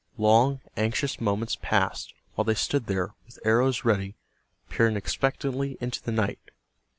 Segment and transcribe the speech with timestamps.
[0.17, 4.15] Long, anxious moments passed while they stood there, with arrows ready,
[4.67, 6.39] peering expectantly into the night.